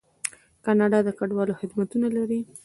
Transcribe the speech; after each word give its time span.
کاناډا 0.65 0.99
د 1.03 1.09
کډوالو 1.19 1.57
خدمتونه 1.59 2.07
لري. 2.17 2.39